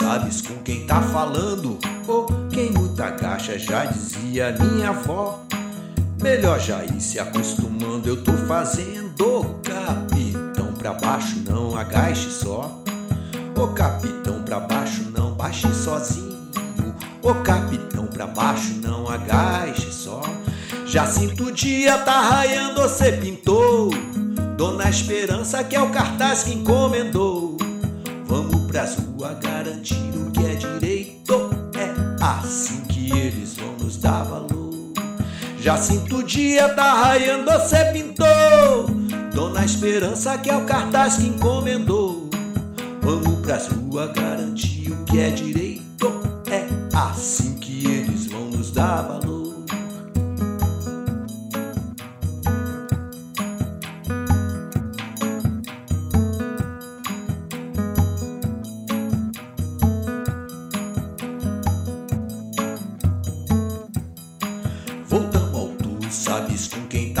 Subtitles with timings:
[0.00, 1.78] sabes com quem tá falando.
[2.06, 5.44] Ou oh, quem muito agacha, já dizia minha avó.
[6.22, 9.44] Melhor já ir se acostumando, eu tô fazendo.
[9.62, 12.82] Capitão pra baixo, não agache só.
[13.56, 16.40] Ô capitão pra baixo, não baixe sozinho.
[17.22, 20.22] Ô capitão pra baixo, não agache só.
[20.86, 23.90] Já sinto o dia tá raiando, você pintou.
[24.56, 27.56] Dona Esperança que é o cartaz que encomendou.
[33.10, 34.70] Eles vão nos dar valor.
[35.60, 38.26] Já sinto o dia tá raiando, você pintou.
[39.34, 42.30] Dona Esperança que é o cartaz que encomendou.
[43.02, 46.20] Vamos pras ruas garantir o que é direito.
[46.50, 49.39] É assim que eles vão nos dar valor.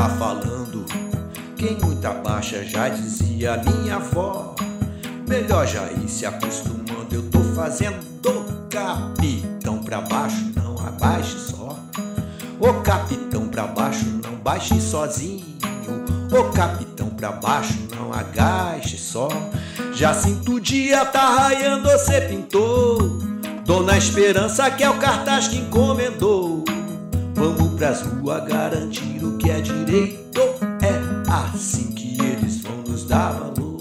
[0.00, 0.86] Tá falando.
[1.58, 4.54] Quem muita baixa já dizia minha avó.
[5.28, 8.00] Melhor já ir se acostumando, eu tô fazendo
[8.70, 11.78] capitão pra baixo, não abaixe só.
[12.58, 15.44] O capitão pra baixo, não baixe sozinho.
[16.32, 19.28] O capitão pra baixo, não agache só.
[19.92, 23.18] Já sinto o dia tá raiando, você pintou.
[23.66, 26.64] Dona Esperança que é o cartaz que encomendou.
[27.34, 30.40] Vamos pras ruas garantir o que é direito.
[30.82, 33.80] É assim que eles vão nos dar valor.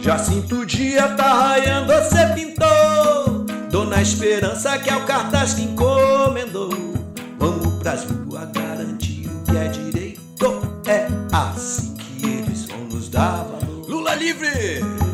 [0.00, 3.46] Já sinto o dia tá raiando, você pintou.
[3.70, 6.70] Dou na esperança que é o cartaz que encomendou.
[7.38, 10.20] Vamos pras ruas garantir o que é direito.
[10.86, 13.88] É assim que eles vão nos dar valor.
[13.88, 15.11] Lula livre!